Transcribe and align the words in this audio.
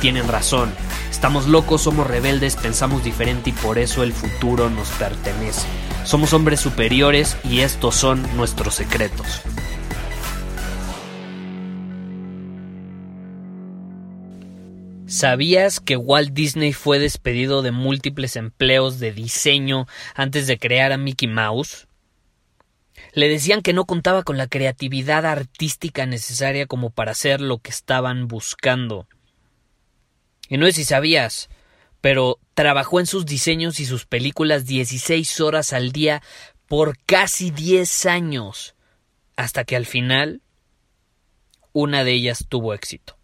tienen 0.00 0.28
razón. 0.28 0.72
Estamos 1.10 1.46
locos, 1.46 1.82
somos 1.82 2.06
rebeldes, 2.06 2.56
pensamos 2.56 3.04
diferente 3.04 3.50
y 3.50 3.52
por 3.52 3.78
eso 3.78 4.02
el 4.02 4.12
futuro 4.12 4.70
nos 4.70 4.88
pertenece. 4.90 5.66
Somos 6.04 6.32
hombres 6.32 6.60
superiores 6.60 7.36
y 7.44 7.60
estos 7.60 7.94
son 7.94 8.22
nuestros 8.36 8.74
secretos. 8.74 9.42
¿Sabías 15.08 15.80
que 15.80 15.96
Walt 15.96 16.34
Disney 16.34 16.74
fue 16.74 16.98
despedido 16.98 17.62
de 17.62 17.72
múltiples 17.72 18.36
empleos 18.36 19.00
de 19.00 19.10
diseño 19.10 19.86
antes 20.14 20.46
de 20.46 20.58
crear 20.58 20.92
a 20.92 20.98
Mickey 20.98 21.26
Mouse? 21.28 21.88
Le 23.14 23.28
decían 23.28 23.62
que 23.62 23.72
no 23.72 23.86
contaba 23.86 24.22
con 24.22 24.36
la 24.36 24.48
creatividad 24.48 25.24
artística 25.24 26.04
necesaria 26.04 26.66
como 26.66 26.90
para 26.90 27.12
hacer 27.12 27.40
lo 27.40 27.58
que 27.58 27.70
estaban 27.70 28.28
buscando. 28.28 29.08
Y 30.48 30.56
no 30.56 30.66
sé 30.66 30.72
si 30.72 30.84
sabías, 30.84 31.48
pero 32.00 32.38
trabajó 32.54 33.00
en 33.00 33.06
sus 33.06 33.26
diseños 33.26 33.80
y 33.80 33.86
sus 33.86 34.06
películas 34.06 34.66
16 34.66 35.40
horas 35.40 35.72
al 35.72 35.92
día 35.92 36.22
por 36.66 36.98
casi 37.06 37.50
10 37.50 38.06
años, 38.06 38.74
hasta 39.36 39.64
que 39.64 39.76
al 39.76 39.86
final 39.86 40.42
una 41.72 42.04
de 42.04 42.12
ellas 42.12 42.46
tuvo 42.48 42.74
éxito. 42.74 43.18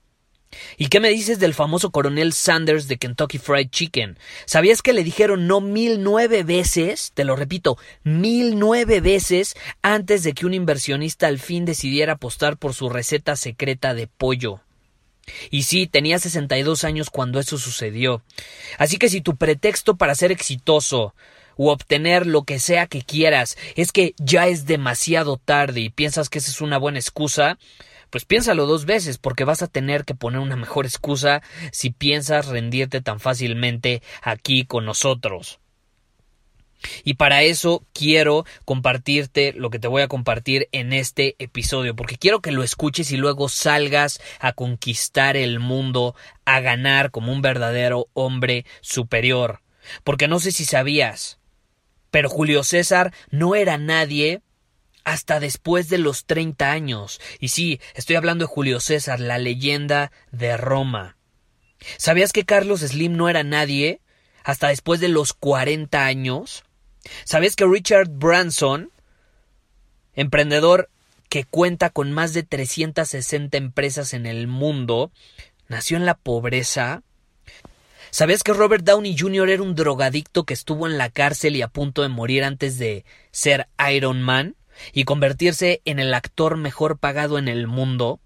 ¿Y 0.76 0.86
qué 0.86 1.00
me 1.00 1.10
dices 1.10 1.38
del 1.38 1.54
famoso 1.54 1.90
coronel 1.90 2.32
Sanders 2.32 2.88
de 2.88 2.96
Kentucky 2.96 3.38
Fried 3.38 3.70
Chicken? 3.70 4.18
¿Sabías 4.46 4.82
que 4.82 4.92
le 4.92 5.04
dijeron 5.04 5.46
no 5.46 5.60
mil 5.60 6.02
nueve 6.02 6.42
veces? 6.42 7.12
Te 7.14 7.24
lo 7.24 7.36
repito, 7.36 7.76
mil 8.02 8.58
nueve 8.58 9.00
veces 9.00 9.56
antes 9.82 10.22
de 10.22 10.32
que 10.32 10.46
un 10.46 10.54
inversionista 10.54 11.26
al 11.26 11.38
fin 11.38 11.64
decidiera 11.64 12.14
apostar 12.14 12.56
por 12.56 12.74
su 12.74 12.88
receta 12.88 13.36
secreta 13.36 13.94
de 13.94 14.06
pollo. 14.06 14.60
Y 15.50 15.62
sí, 15.62 15.86
tenía 15.86 16.18
62 16.18 16.84
años 16.84 17.10
cuando 17.10 17.40
eso 17.40 17.58
sucedió. 17.58 18.22
Así 18.78 18.98
que 18.98 19.08
si 19.08 19.20
tu 19.20 19.36
pretexto 19.36 19.96
para 19.96 20.14
ser 20.14 20.32
exitoso 20.32 21.14
o 21.56 21.70
obtener 21.70 22.26
lo 22.26 22.42
que 22.42 22.58
sea 22.58 22.86
que 22.86 23.02
quieras 23.02 23.56
es 23.76 23.92
que 23.92 24.14
ya 24.18 24.48
es 24.48 24.66
demasiado 24.66 25.36
tarde 25.36 25.80
y 25.80 25.90
piensas 25.90 26.28
que 26.28 26.38
esa 26.38 26.50
es 26.50 26.60
una 26.60 26.78
buena 26.78 26.98
excusa, 26.98 27.58
pues 28.10 28.24
piénsalo 28.24 28.66
dos 28.66 28.84
veces 28.84 29.18
porque 29.18 29.44
vas 29.44 29.62
a 29.62 29.68
tener 29.68 30.04
que 30.04 30.14
poner 30.14 30.40
una 30.40 30.56
mejor 30.56 30.86
excusa 30.86 31.42
si 31.72 31.90
piensas 31.90 32.46
rendirte 32.46 33.00
tan 33.00 33.20
fácilmente 33.20 34.02
aquí 34.22 34.64
con 34.64 34.84
nosotros. 34.84 35.58
Y 37.04 37.14
para 37.14 37.42
eso 37.42 37.84
quiero 37.92 38.44
compartirte 38.64 39.52
lo 39.52 39.70
que 39.70 39.78
te 39.78 39.88
voy 39.88 40.02
a 40.02 40.08
compartir 40.08 40.68
en 40.72 40.92
este 40.92 41.36
episodio, 41.38 41.96
porque 41.96 42.16
quiero 42.16 42.40
que 42.40 42.52
lo 42.52 42.62
escuches 42.62 43.10
y 43.12 43.16
luego 43.16 43.48
salgas 43.48 44.20
a 44.40 44.52
conquistar 44.52 45.36
el 45.36 45.60
mundo, 45.60 46.14
a 46.44 46.60
ganar 46.60 47.10
como 47.10 47.32
un 47.32 47.42
verdadero 47.42 48.08
hombre 48.12 48.64
superior. 48.80 49.60
Porque 50.02 50.28
no 50.28 50.40
sé 50.40 50.52
si 50.52 50.64
sabías, 50.64 51.38
pero 52.10 52.30
Julio 52.30 52.62
César 52.64 53.12
no 53.30 53.54
era 53.54 53.76
nadie 53.76 54.42
hasta 55.04 55.40
después 55.40 55.88
de 55.88 55.98
los 55.98 56.24
30 56.24 56.70
años. 56.70 57.20
Y 57.38 57.48
sí, 57.48 57.80
estoy 57.94 58.16
hablando 58.16 58.46
de 58.46 58.52
Julio 58.52 58.80
César, 58.80 59.20
la 59.20 59.38
leyenda 59.38 60.10
de 60.32 60.56
Roma. 60.56 61.16
¿Sabías 61.98 62.32
que 62.32 62.44
Carlos 62.44 62.80
Slim 62.80 63.16
no 63.16 63.28
era 63.28 63.42
nadie 63.42 64.00
hasta 64.42 64.68
después 64.68 65.00
de 65.00 65.08
los 65.08 65.32
40 65.34 66.04
años? 66.04 66.64
¿Sabías 67.24 67.56
que 67.56 67.66
Richard 67.66 68.08
Branson, 68.08 68.90
emprendedor 70.14 70.90
que 71.28 71.44
cuenta 71.44 71.90
con 71.90 72.12
más 72.12 72.32
de 72.32 72.42
360 72.42 73.56
empresas 73.56 74.14
en 74.14 74.26
el 74.26 74.46
mundo, 74.46 75.10
nació 75.68 75.96
en 75.96 76.06
la 76.06 76.14
pobreza? 76.14 77.02
¿Sabías 78.10 78.42
que 78.42 78.52
Robert 78.52 78.84
Downey 78.84 79.16
Jr. 79.18 79.50
era 79.50 79.62
un 79.62 79.74
drogadicto 79.74 80.44
que 80.44 80.54
estuvo 80.54 80.86
en 80.86 80.98
la 80.98 81.10
cárcel 81.10 81.56
y 81.56 81.62
a 81.62 81.68
punto 81.68 82.02
de 82.02 82.08
morir 82.08 82.44
antes 82.44 82.78
de 82.78 83.04
ser 83.32 83.68
Iron 83.90 84.22
Man? 84.22 84.56
y 84.92 85.04
convertirse 85.04 85.82
en 85.84 85.98
el 85.98 86.14
actor 86.14 86.56
mejor 86.56 86.98
pagado 86.98 87.38
en 87.38 87.48
el 87.48 87.66
mundo? 87.66 88.20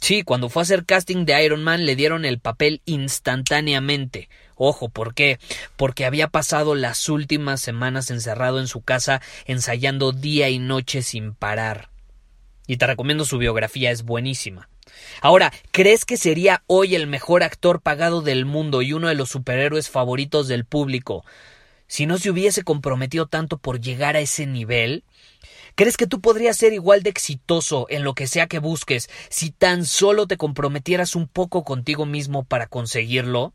Sí, 0.00 0.22
cuando 0.22 0.48
fue 0.48 0.62
a 0.62 0.64
hacer 0.64 0.84
casting 0.84 1.24
de 1.24 1.44
Iron 1.44 1.62
Man 1.62 1.84
le 1.84 1.96
dieron 1.96 2.24
el 2.24 2.38
papel 2.38 2.80
instantáneamente. 2.86 4.28
Ojo, 4.54 4.88
¿por 4.88 5.14
qué? 5.14 5.38
Porque 5.76 6.04
había 6.04 6.28
pasado 6.28 6.74
las 6.74 7.08
últimas 7.08 7.60
semanas 7.60 8.10
encerrado 8.10 8.58
en 8.60 8.68
su 8.68 8.82
casa 8.82 9.20
ensayando 9.46 10.12
día 10.12 10.48
y 10.48 10.58
noche 10.58 11.02
sin 11.02 11.34
parar. 11.34 11.90
Y 12.66 12.76
te 12.76 12.86
recomiendo 12.86 13.24
su 13.24 13.38
biografía, 13.38 13.90
es 13.90 14.02
buenísima. 14.02 14.68
Ahora, 15.20 15.52
¿crees 15.70 16.04
que 16.04 16.16
sería 16.16 16.62
hoy 16.66 16.94
el 16.94 17.06
mejor 17.06 17.42
actor 17.42 17.80
pagado 17.80 18.22
del 18.22 18.46
mundo 18.46 18.82
y 18.82 18.92
uno 18.92 19.08
de 19.08 19.14
los 19.14 19.28
superhéroes 19.28 19.90
favoritos 19.90 20.48
del 20.48 20.64
público 20.64 21.24
si 21.86 22.04
no 22.04 22.18
se 22.18 22.30
hubiese 22.30 22.62
comprometido 22.64 23.26
tanto 23.26 23.58
por 23.58 23.80
llegar 23.80 24.16
a 24.16 24.20
ese 24.20 24.46
nivel? 24.46 25.04
¿Crees 25.78 25.96
que 25.96 26.08
tú 26.08 26.20
podrías 26.20 26.56
ser 26.56 26.72
igual 26.72 27.04
de 27.04 27.10
exitoso 27.10 27.86
en 27.88 28.02
lo 28.02 28.12
que 28.12 28.26
sea 28.26 28.48
que 28.48 28.58
busques 28.58 29.08
si 29.28 29.52
tan 29.52 29.86
solo 29.86 30.26
te 30.26 30.36
comprometieras 30.36 31.14
un 31.14 31.28
poco 31.28 31.62
contigo 31.62 32.04
mismo 32.04 32.42
para 32.42 32.66
conseguirlo? 32.66 33.54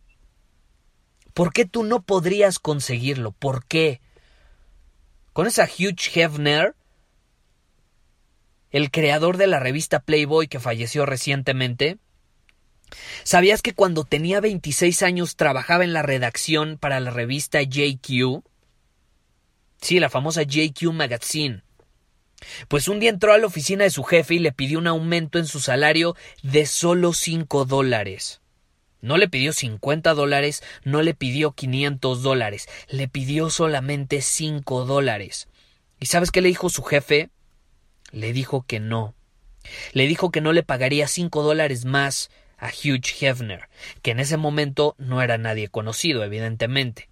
¿Por 1.33 1.51
qué 1.51 1.65
tú 1.65 1.83
no 1.83 2.01
podrías 2.01 2.59
conseguirlo? 2.59 3.33
¿Por 3.33 3.65
qué? 3.65 3.99
Con 5.33 5.47
esa 5.47 5.65
Hugh 5.65 5.99
Hefner, 6.15 6.75
el 8.71 8.89
creador 8.89 9.35
de 9.35 9.47
la 9.47 9.59
revista 9.59 9.99
Playboy 9.99 10.47
que 10.47 10.61
falleció 10.61 11.05
recientemente, 11.05 11.97
¿Sabías 13.25 13.61
que 13.61 13.73
cuando 13.73 14.05
tenía 14.05 14.39
26 14.39 15.03
años 15.03 15.35
trabajaba 15.35 15.83
en 15.83 15.91
la 15.91 16.03
redacción 16.03 16.77
para 16.77 17.01
la 17.01 17.11
revista 17.11 17.61
JQ? 17.61 18.43
Sí, 19.81 19.99
la 19.99 20.09
famosa 20.09 20.43
JQ 20.43 20.93
Magazine. 20.93 21.63
Pues 22.67 22.87
un 22.87 22.99
día 22.99 23.09
entró 23.09 23.33
a 23.33 23.37
la 23.37 23.47
oficina 23.47 23.83
de 23.83 23.89
su 23.89 24.03
jefe 24.03 24.35
y 24.35 24.39
le 24.39 24.51
pidió 24.51 24.79
un 24.79 24.87
aumento 24.87 25.39
en 25.39 25.45
su 25.45 25.59
salario 25.59 26.15
de 26.41 26.65
solo 26.65 27.13
5 27.13 27.65
dólares. 27.65 28.41
No 29.01 29.17
le 29.17 29.27
pidió 29.27 29.51
50 29.51 30.13
dólares, 30.13 30.63
no 30.85 31.01
le 31.01 31.13
pidió 31.13 31.51
500 31.51 32.23
dólares, 32.23 32.69
le 32.87 33.09
pidió 33.09 33.49
solamente 33.49 34.21
5 34.21 34.85
dólares. 34.85 35.49
¿Y 35.99 36.05
sabes 36.05 36.31
qué 36.31 36.41
le 36.41 36.47
dijo 36.47 36.69
su 36.69 36.83
jefe? 36.83 37.29
Le 38.11 38.31
dijo 38.31 38.65
que 38.65 38.79
no. 38.79 39.13
Le 39.91 40.07
dijo 40.07 40.31
que 40.31 40.41
no 40.41 40.53
le 40.53 40.63
pagaría 40.63 41.07
5 41.07 41.43
dólares 41.43 41.83
más 41.85 42.29
a 42.57 42.67
Hugh 42.67 43.03
Hefner, 43.19 43.67
que 44.01 44.11
en 44.11 44.21
ese 44.21 44.37
momento 44.37 44.95
no 44.97 45.21
era 45.21 45.37
nadie 45.37 45.67
conocido, 45.67 46.23
evidentemente. 46.23 47.09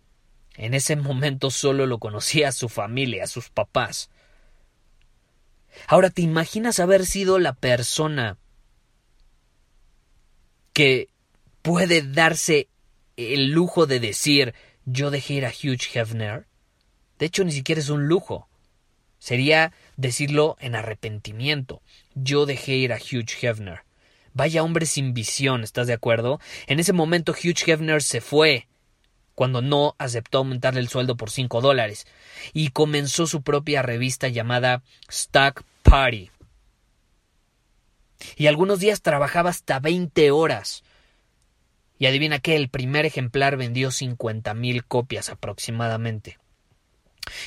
En 0.56 0.74
ese 0.74 0.96
momento 0.96 1.52
solo 1.52 1.86
lo 1.86 2.00
conocía 2.00 2.52
su 2.52 2.70
familia, 2.70 3.28
sus 3.28 3.50
papás. 3.50 4.10
Ahora, 5.88 6.10
¿te 6.10 6.22
imaginas 6.22 6.80
haber 6.80 7.06
sido 7.06 7.40
la 7.40 7.54
persona 7.54 8.38
que 10.74 11.10
puede 11.62 12.02
darse 12.02 12.70
el 13.18 13.52
lujo 13.52 13.86
de 13.86 14.00
decir 14.00 14.54
yo 14.86 15.12
dejé 15.12 15.36
ir 15.36 15.46
a 15.46 15.50
Hugh 15.50 15.82
Hefner? 15.94 16.48
De 17.20 17.26
hecho, 17.26 17.44
ni 17.44 17.52
siquiera 17.52 17.82
es 17.82 17.90
un 17.90 18.08
lujo. 18.08 18.48
Sería 19.20 19.72
decirlo 19.98 20.58
en 20.60 20.76
arrepentimiento. 20.76 21.82
Yo 22.16 22.46
dejé 22.48 22.74
ir 22.76 22.94
a 22.94 22.98
Hugh 22.98 23.30
Hefner. 23.42 23.82
Vaya 24.34 24.64
hombre 24.64 24.86
sin 24.86 25.14
visión, 25.14 25.64
¿estás 25.64 25.88
de 25.88 25.94
acuerdo? 25.94 26.40
En 26.68 26.80
ese 26.80 26.94
momento 26.94 27.34
Hugh 27.34 27.58
Hefner 27.68 28.02
se 28.02 28.22
fue 28.22 28.68
cuando 29.36 29.62
no 29.62 29.96
aceptó 29.98 30.40
aumentarle 30.40 30.80
el 30.80 30.90
sueldo 30.90 31.18
por 31.18 31.30
cinco 31.30 31.62
dólares 31.62 32.06
y 32.54 32.70
comenzó 32.70 33.28
su 33.28 33.42
propia 33.42 33.82
revista 33.82 34.28
llamada 34.28 34.84
Stock 35.10 35.64
Party. 35.84 36.32
Y 38.36 38.48
algunos 38.48 38.80
días 38.80 39.02
trabajaba 39.02 39.50
hasta 39.50 39.80
20 39.80 40.32
horas. 40.32 40.84
Y 41.98 42.08
adivina 42.08 42.40
qué, 42.40 42.56
el 42.56 42.70
primer 42.70 43.06
ejemplar 43.06 43.58
vendió 43.58 43.90
50.000 43.90 44.84
copias 44.88 45.30
aproximadamente. 45.30 46.40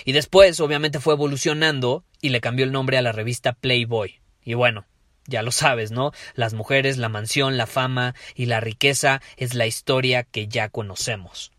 Y 0.05 0.13
después, 0.13 0.61
obviamente, 0.61 1.01
fue 1.01 1.15
evolucionando 1.15 2.05
y 2.21 2.31
le 2.31 2.41
cambió 2.41 2.65
el 2.65 2.73
nombre 2.73 2.97
a 2.97 3.03
la 3.03 3.13
revista 3.13 3.53
Playboy. 3.53 4.21
Y 4.45 4.55
bueno, 4.55 4.87
ya 5.27 5.43
lo 5.43 5.51
sabes, 5.53 5.91
¿no? 5.91 6.13
Las 6.35 6.55
mujeres, 6.55 6.99
la 6.99 7.09
mansión, 7.09 7.57
la 7.57 7.67
fama 7.67 8.15
y 8.35 8.47
la 8.47 8.61
riqueza 8.61 9.21
es 9.37 9.55
la 9.55 9.67
historia 9.67 10.23
que 10.23 10.49
ya 10.49 10.69
conocemos. 10.69 11.54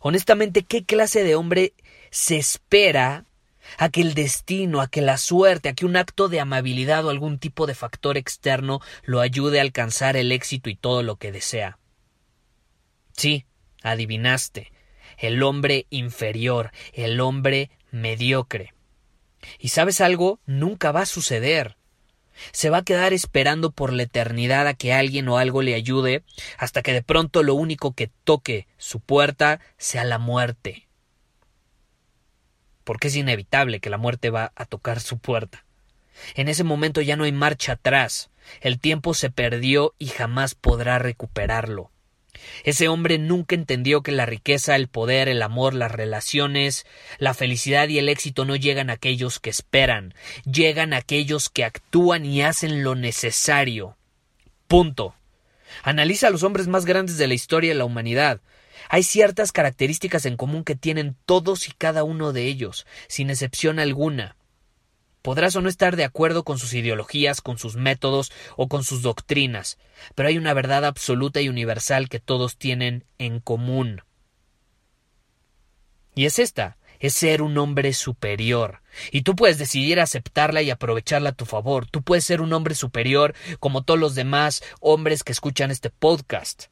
Honestamente, 0.00 0.62
¿qué 0.62 0.84
clase 0.84 1.24
de 1.24 1.34
hombre 1.34 1.74
se 2.10 2.36
espera 2.36 3.24
a 3.78 3.88
que 3.88 4.02
el 4.02 4.14
destino, 4.14 4.80
a 4.80 4.88
que 4.88 5.00
la 5.00 5.16
suerte, 5.16 5.68
a 5.68 5.74
que 5.74 5.86
un 5.86 5.96
acto 5.96 6.28
de 6.28 6.40
amabilidad 6.40 7.04
o 7.06 7.10
algún 7.10 7.38
tipo 7.38 7.66
de 7.66 7.74
factor 7.74 8.16
externo 8.16 8.80
lo 9.04 9.20
ayude 9.20 9.58
a 9.58 9.62
alcanzar 9.62 10.16
el 10.16 10.32
éxito 10.32 10.70
y 10.70 10.76
todo 10.76 11.02
lo 11.02 11.16
que 11.16 11.32
desea? 11.32 11.78
Sí, 13.16 13.46
adivinaste, 13.82 14.72
el 15.18 15.42
hombre 15.42 15.86
inferior, 15.90 16.72
el 16.92 17.20
hombre 17.20 17.70
mediocre. 17.90 18.74
¿Y 19.58 19.68
sabes 19.68 20.00
algo? 20.00 20.40
Nunca 20.46 20.92
va 20.92 21.02
a 21.02 21.06
suceder. 21.06 21.76
Se 22.52 22.70
va 22.70 22.78
a 22.78 22.84
quedar 22.84 23.12
esperando 23.12 23.70
por 23.70 23.92
la 23.92 24.04
eternidad 24.04 24.66
a 24.66 24.74
que 24.74 24.92
alguien 24.92 25.28
o 25.28 25.38
algo 25.38 25.62
le 25.62 25.74
ayude, 25.74 26.22
hasta 26.58 26.82
que 26.82 26.92
de 26.92 27.02
pronto 27.02 27.42
lo 27.42 27.54
único 27.54 27.92
que 27.92 28.10
toque 28.24 28.66
su 28.76 29.00
puerta 29.00 29.60
sea 29.78 30.04
la 30.04 30.18
muerte. 30.18 30.88
Porque 32.84 33.08
es 33.08 33.16
inevitable 33.16 33.80
que 33.80 33.90
la 33.90 33.98
muerte 33.98 34.30
va 34.30 34.52
a 34.56 34.66
tocar 34.66 35.00
su 35.00 35.18
puerta. 35.18 35.64
En 36.34 36.48
ese 36.48 36.64
momento 36.64 37.00
ya 37.00 37.16
no 37.16 37.24
hay 37.24 37.32
marcha 37.32 37.72
atrás. 37.72 38.30
El 38.60 38.78
tiempo 38.78 39.14
se 39.14 39.30
perdió 39.30 39.94
y 39.98 40.08
jamás 40.08 40.54
podrá 40.54 40.98
recuperarlo. 40.98 41.90
Ese 42.64 42.88
hombre 42.88 43.18
nunca 43.18 43.54
entendió 43.54 44.02
que 44.02 44.12
la 44.12 44.26
riqueza, 44.26 44.76
el 44.76 44.88
poder, 44.88 45.28
el 45.28 45.42
amor, 45.42 45.74
las 45.74 45.92
relaciones, 45.92 46.86
la 47.18 47.34
felicidad 47.34 47.88
y 47.88 47.98
el 47.98 48.08
éxito 48.08 48.44
no 48.44 48.56
llegan 48.56 48.90
a 48.90 48.94
aquellos 48.94 49.40
que 49.40 49.50
esperan, 49.50 50.14
llegan 50.44 50.92
a 50.92 50.98
aquellos 50.98 51.48
que 51.48 51.64
actúan 51.64 52.24
y 52.24 52.42
hacen 52.42 52.82
lo 52.82 52.94
necesario. 52.94 53.96
Punto. 54.68 55.14
Analiza 55.82 56.28
a 56.28 56.30
los 56.30 56.42
hombres 56.42 56.68
más 56.68 56.84
grandes 56.84 57.18
de 57.18 57.26
la 57.26 57.34
historia 57.34 57.70
de 57.70 57.78
la 57.78 57.84
humanidad. 57.84 58.40
Hay 58.88 59.02
ciertas 59.02 59.52
características 59.52 60.26
en 60.26 60.36
común 60.36 60.64
que 60.64 60.76
tienen 60.76 61.16
todos 61.26 61.68
y 61.68 61.72
cada 61.72 62.04
uno 62.04 62.32
de 62.32 62.44
ellos, 62.44 62.86
sin 63.08 63.30
excepción 63.30 63.78
alguna. 63.78 64.36
Podrás 65.24 65.56
o 65.56 65.62
no 65.62 65.70
estar 65.70 65.96
de 65.96 66.04
acuerdo 66.04 66.44
con 66.44 66.58
sus 66.58 66.74
ideologías, 66.74 67.40
con 67.40 67.56
sus 67.56 67.76
métodos 67.76 68.30
o 68.58 68.68
con 68.68 68.84
sus 68.84 69.00
doctrinas, 69.00 69.78
pero 70.14 70.28
hay 70.28 70.36
una 70.36 70.52
verdad 70.52 70.84
absoluta 70.84 71.40
y 71.40 71.48
universal 71.48 72.10
que 72.10 72.20
todos 72.20 72.58
tienen 72.58 73.06
en 73.16 73.40
común. 73.40 74.02
Y 76.14 76.26
es 76.26 76.38
esta, 76.38 76.76
es 77.00 77.14
ser 77.14 77.40
un 77.40 77.56
hombre 77.56 77.94
superior. 77.94 78.82
Y 79.12 79.22
tú 79.22 79.34
puedes 79.34 79.56
decidir 79.56 79.98
aceptarla 79.98 80.60
y 80.60 80.68
aprovecharla 80.68 81.30
a 81.30 81.34
tu 81.34 81.46
favor. 81.46 81.86
Tú 81.86 82.02
puedes 82.02 82.26
ser 82.26 82.42
un 82.42 82.52
hombre 82.52 82.74
superior 82.74 83.34
como 83.60 83.82
todos 83.82 83.98
los 83.98 84.14
demás 84.14 84.62
hombres 84.80 85.24
que 85.24 85.32
escuchan 85.32 85.70
este 85.70 85.88
podcast. 85.88 86.64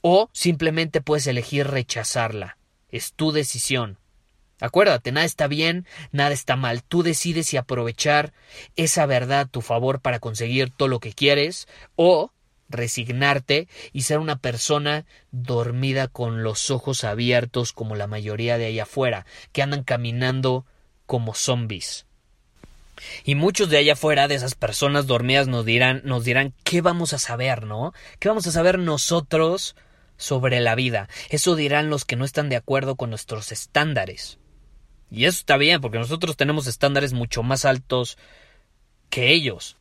O 0.00 0.28
simplemente 0.32 1.00
puedes 1.00 1.28
elegir 1.28 1.68
rechazarla. 1.68 2.58
Es 2.88 3.12
tu 3.12 3.30
decisión. 3.30 4.01
Acuérdate, 4.62 5.10
nada 5.10 5.26
está 5.26 5.48
bien, 5.48 5.86
nada 6.12 6.30
está 6.30 6.54
mal. 6.54 6.84
Tú 6.84 7.02
decides 7.02 7.48
si 7.48 7.56
aprovechar 7.56 8.32
esa 8.76 9.06
verdad 9.06 9.40
a 9.40 9.46
tu 9.46 9.60
favor 9.60 10.00
para 10.00 10.20
conseguir 10.20 10.70
todo 10.70 10.86
lo 10.86 11.00
que 11.00 11.12
quieres 11.12 11.66
o 11.96 12.30
resignarte 12.68 13.66
y 13.92 14.02
ser 14.02 14.20
una 14.20 14.36
persona 14.36 15.04
dormida 15.32 16.06
con 16.06 16.44
los 16.44 16.70
ojos 16.70 17.02
abiertos 17.02 17.72
como 17.72 17.96
la 17.96 18.06
mayoría 18.06 18.56
de 18.56 18.66
ahí 18.66 18.78
afuera, 18.78 19.26
que 19.50 19.62
andan 19.62 19.82
caminando 19.82 20.64
como 21.06 21.34
zombies. 21.34 22.06
Y 23.24 23.34
muchos 23.34 23.68
de 23.68 23.78
allá 23.78 23.94
afuera, 23.94 24.28
de 24.28 24.36
esas 24.36 24.54
personas 24.54 25.08
dormidas, 25.08 25.48
nos 25.48 25.64
dirán, 25.64 26.02
nos 26.04 26.22
dirán, 26.22 26.54
¿qué 26.62 26.82
vamos 26.82 27.12
a 27.14 27.18
saber, 27.18 27.64
no? 27.64 27.92
¿Qué 28.20 28.28
vamos 28.28 28.46
a 28.46 28.52
saber 28.52 28.78
nosotros 28.78 29.74
sobre 30.16 30.60
la 30.60 30.76
vida? 30.76 31.08
Eso 31.30 31.56
dirán 31.56 31.90
los 31.90 32.04
que 32.04 32.14
no 32.14 32.24
están 32.24 32.48
de 32.48 32.54
acuerdo 32.54 32.94
con 32.94 33.10
nuestros 33.10 33.50
estándares. 33.50 34.38
Y 35.12 35.26
eso 35.26 35.40
está 35.40 35.58
bien, 35.58 35.82
porque 35.82 35.98
nosotros 35.98 36.38
tenemos 36.38 36.66
estándares 36.66 37.12
mucho 37.12 37.42
más 37.42 37.66
altos 37.66 38.16
que 39.10 39.30
ellos. 39.30 39.76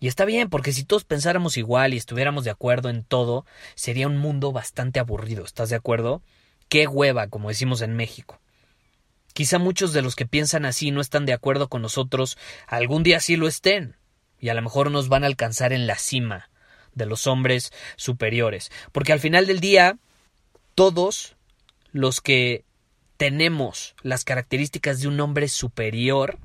Y 0.00 0.08
está 0.08 0.24
bien, 0.24 0.48
porque 0.48 0.72
si 0.72 0.82
todos 0.82 1.04
pensáramos 1.04 1.58
igual 1.58 1.92
y 1.92 1.98
estuviéramos 1.98 2.44
de 2.44 2.50
acuerdo 2.50 2.88
en 2.88 3.04
todo, 3.04 3.44
sería 3.74 4.06
un 4.06 4.16
mundo 4.16 4.50
bastante 4.50 4.98
aburrido, 4.98 5.44
¿estás 5.44 5.68
de 5.68 5.76
acuerdo? 5.76 6.22
Qué 6.70 6.86
hueva, 6.86 7.28
como 7.28 7.50
decimos 7.50 7.82
en 7.82 7.96
México. 7.96 8.40
Quizá 9.34 9.58
muchos 9.58 9.92
de 9.92 10.00
los 10.00 10.16
que 10.16 10.24
piensan 10.24 10.64
así 10.64 10.90
no 10.90 11.02
están 11.02 11.26
de 11.26 11.34
acuerdo 11.34 11.68
con 11.68 11.82
nosotros, 11.82 12.38
algún 12.66 13.02
día 13.02 13.20
sí 13.20 13.36
lo 13.36 13.46
estén, 13.46 13.94
y 14.40 14.48
a 14.48 14.54
lo 14.54 14.62
mejor 14.62 14.90
nos 14.90 15.10
van 15.10 15.24
a 15.24 15.26
alcanzar 15.26 15.74
en 15.74 15.86
la 15.86 15.96
cima 15.96 16.48
de 16.94 17.04
los 17.04 17.26
hombres 17.26 17.74
superiores, 17.96 18.72
porque 18.90 19.12
al 19.12 19.20
final 19.20 19.46
del 19.46 19.60
día, 19.60 19.98
todos 20.74 21.36
los 21.92 22.22
que 22.22 22.64
tenemos 23.16 23.94
las 24.02 24.24
características 24.24 25.00
de 25.00 25.08
un 25.08 25.20
hombre 25.20 25.48
superior, 25.48 26.38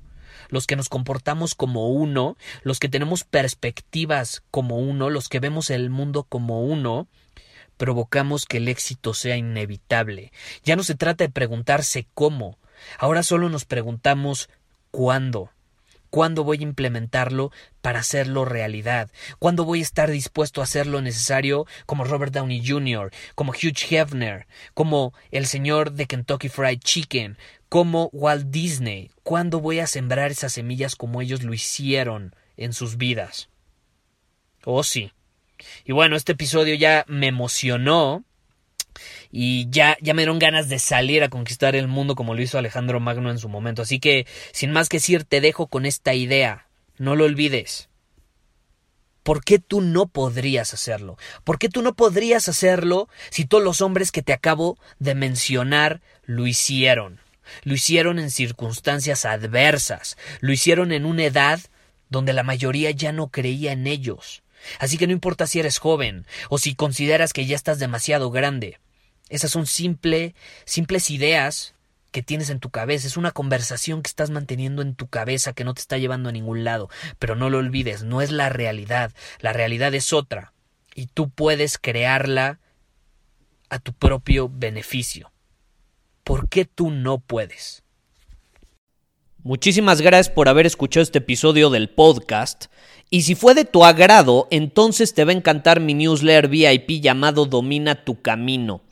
los 0.50 0.68
que 0.68 0.75
nos 0.75 0.89
comportamos 0.89 1.56
como 1.56 1.89
uno, 1.89 2.38
los 2.63 2.80
que 2.80 2.89
tenemos 2.89 3.24
perspectivas 3.24 4.44
como 4.51 4.77
uno, 4.77 5.10
los 5.10 5.30
que 5.30 5.39
vemos 5.39 5.69
el 5.69 5.89
mundo 5.89 6.24
como 6.24 6.63
uno, 6.63 7.07
provocamos 7.77 8.45
que 8.45 8.57
el 8.57 8.68
éxito 8.68 9.13
sea 9.13 9.38
inevitable. 9.38 10.31
Ya 10.63 10.75
no 10.75 10.83
se 10.83 10.95
trata 10.95 11.24
de 11.24 11.30
preguntarse 11.30 12.07
cómo, 12.13 12.57
ahora 12.98 13.24
solo 13.24 13.50
nos 13.50 13.65
preguntamos 13.65 14.50
cuándo. 14.92 15.51
¿Cuándo 16.10 16.44
voy 16.44 16.60
a 16.60 16.64
implementarlo 16.64 17.52
para 17.82 18.00
hacerlo 18.00 18.46
realidad? 18.46 19.12
¿Cuándo 19.38 19.66
voy 19.66 19.80
a 19.80 19.84
estar 19.84 20.10
dispuesto 20.10 20.62
a 20.62 20.64
hacer 20.64 20.88
lo 20.88 21.02
necesario 21.02 21.66
como 21.86 22.04
Robert 22.04 22.34
Downey 22.34 22.66
Jr., 22.66 23.12
como 23.36 23.52
Hugh 23.52 23.78
Hefner, 23.90 24.48
como 24.74 25.14
el 25.32 25.46
señor 25.46 25.92
de 25.92 26.08
Kentucky 26.08 26.50
Fried 26.50 26.80
Chicken, 26.80 27.38
como 27.70 28.10
Walt 28.12 28.48
Disney? 28.48 29.12
¿Cuándo 29.24 29.60
voy 29.60 29.80
a 29.80 29.88
sembrar 29.88 30.32
esas 30.32 30.54
semillas 30.54 30.96
como 30.96 31.22
ellos 31.22 31.44
lo 31.44 31.54
hicieron 31.54 32.36
en 32.58 32.74
sus 32.74 32.98
vidas? 32.98 33.50
Oh 34.66 34.84
sí. 34.84 35.14
Y 35.86 35.92
bueno, 35.92 36.16
este 36.16 36.32
episodio 36.32 36.76
ya 36.76 37.06
me 37.08 37.28
emocionó 37.28 38.24
y 39.32 39.70
ya, 39.70 39.98
ya 40.01 40.13
me 40.13 40.24
dieron 40.24 40.39
ganas 40.39 40.70
de 40.70 40.79
salir 40.79 41.24
a 41.24 41.29
conquistar 41.29 41.75
el 41.75 41.88
mundo 41.88 42.15
como 42.15 42.36
lo 42.36 42.41
hizo 42.41 42.58
Alejandro 42.58 43.00
Magno 43.00 43.29
en 43.32 43.39
su 43.39 43.50
momento. 43.50 43.82
Así 43.82 44.00
que, 44.00 44.25
sin 44.51 44.72
más 44.72 44.89
que 44.89 44.98
decir, 44.98 45.24
te 45.24 45.41
dejo 45.41 45.68
con 45.68 45.86
esta 45.86 46.13
idea. 46.13 46.68
No 46.98 47.15
lo 47.15 47.25
olvides. 47.25 47.89
¿Por 49.24 49.44
qué 49.44 49.60
tú 49.60 49.82
no 49.82 50.08
podrías 50.08 50.74
hacerlo? 50.74 51.18
¿Por 51.44 51.60
qué 51.60 51.70
tú 51.70 51.82
no 51.82 51.94
podrías 51.94 52.50
hacerlo 52.50 53.10
si 53.29 53.46
todos 53.46 53.63
los 53.63 53.82
hombres 53.82 54.12
que 54.12 54.24
te 54.24 54.34
acabo 54.34 54.77
de 54.98 55.15
mencionar 55.15 56.01
lo 56.24 56.48
hicieron? 56.48 57.20
Lo 57.63 57.74
hicieron 57.74 58.20
en 58.20 58.32
circunstancias 58.32 59.25
adversas, 59.25 60.18
lo 60.39 60.51
hicieron 60.51 60.91
en 60.91 61.06
una 61.06 61.25
edad 61.25 61.60
donde 62.10 62.34
la 62.34 62.44
mayoría 62.44 62.91
ya 62.91 63.12
no 63.12 63.27
creía 63.27 63.72
en 63.72 63.88
ellos. 63.88 64.44
Así 64.79 64.98
que 64.98 65.08
no 65.08 65.13
importa 65.13 65.48
si 65.48 65.60
eres 65.60 65.77
joven 65.77 66.25
o 66.50 66.58
si 66.58 66.75
consideras 66.75 67.34
que 67.34 67.46
ya 67.46 67.56
estás 67.56 67.79
demasiado 67.79 68.32
grande. 68.32 68.79
Esas 69.29 69.51
son 69.51 69.65
simple, 69.65 70.36
simples 70.65 71.09
ideas 71.09 71.75
que 72.12 72.24
tienes 72.24 72.50
en 72.50 72.59
tu 72.59 72.69
cabeza, 72.69 73.07
es 73.07 73.17
una 73.17 73.31
conversación 73.31 74.01
que 74.01 74.07
estás 74.07 74.31
manteniendo 74.31 74.81
en 74.81 74.95
tu 74.95 75.07
cabeza 75.07 75.53
que 75.53 75.63
no 75.63 75.74
te 75.74 75.81
está 75.81 75.98
llevando 75.98 76.29
a 76.29 76.31
ningún 76.31 76.63
lado, 76.63 76.89
pero 77.19 77.36
no 77.36 77.50
lo 77.50 77.59
olvides, 77.59 78.03
no 78.03 78.21
es 78.21 78.31
la 78.31 78.50
realidad, 78.50 79.12
la 79.39 79.53
realidad 79.53 79.93
es 79.93 80.12
otra, 80.12 80.53
y 80.95 81.05
tú 81.07 81.29
puedes 81.29 81.77
crearla 81.77 82.59
a 83.69 83.79
tu 83.79 83.93
propio 83.93 84.50
beneficio. 84.51 85.31
¿Por 86.24 86.50
qué 86.50 86.65
tú 86.65 86.89
no 86.91 87.19
puedes? 87.19 87.83
Muchísimas 89.41 90.01
gracias 90.01 90.33
por 90.33 90.50
haber 90.50 90.65
escuchado 90.65 91.01
este 91.01 91.19
episodio 91.19 91.69
del 91.69 91.89
podcast. 91.89 92.65
Y 93.09 93.21
si 93.21 93.36
fue 93.36 93.55
de 93.55 93.63
tu 93.63 93.86
agrado, 93.86 94.48
entonces 94.51 95.13
te 95.13 95.24
va 95.24 95.31
a 95.31 95.36
encantar 95.36 95.79
mi 95.79 95.93
newsletter 95.93 96.50
VIP 96.50 97.01
llamado 97.01 97.45
Domina 97.45 98.03
tu 98.03 98.21
Camino. 98.21 98.81